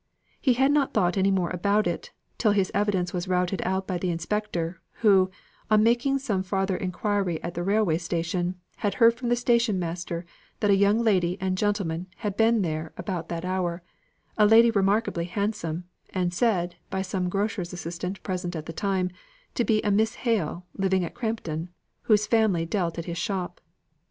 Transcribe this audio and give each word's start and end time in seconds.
He 0.41 0.53
had 0.53 0.71
not 0.71 0.95
thought 0.95 1.15
any 1.15 1.29
more 1.29 1.51
about 1.51 1.85
it, 1.85 2.11
till 2.39 2.53
his 2.53 2.71
evidence 2.73 3.13
was 3.13 3.27
routed 3.27 3.61
out 3.63 3.85
by 3.85 3.99
the 3.99 4.09
inspector, 4.09 4.81
who, 5.05 5.29
on 5.69 5.83
making 5.83 6.17
some 6.17 6.41
farther 6.41 6.75
inquiry 6.75 7.39
at 7.43 7.53
the 7.53 7.61
railroad 7.61 8.01
station, 8.01 8.55
had 8.77 8.95
heard 8.95 9.13
from 9.13 9.29
the 9.29 9.35
station 9.35 9.77
master 9.77 10.25
that 10.59 10.71
a 10.71 10.75
young 10.75 11.03
lady 11.03 11.37
and 11.39 11.55
gentleman 11.55 12.07
had 12.15 12.35
been 12.35 12.63
there 12.63 12.93
about 12.97 13.29
that 13.29 13.45
hour 13.45 13.83
the 14.39 14.45
lady 14.47 14.71
remarkably 14.71 15.25
handsome 15.25 15.83
and 16.09 16.33
said, 16.33 16.77
by 16.89 17.03
some 17.03 17.29
grocer's 17.29 17.71
assistant 17.71 18.23
present 18.23 18.55
at 18.55 18.65
the 18.65 18.73
time, 18.73 19.11
to 19.53 19.63
be 19.63 19.83
a 19.83 19.91
Miss 19.91 20.15
Hale, 20.15 20.65
living 20.75 21.05
at 21.05 21.13
Crampton, 21.13 21.69
whose 22.09 22.25
family 22.25 22.65
dealt 22.65 22.97
at 22.97 23.05
his 23.05 23.19
shop. 23.19 23.61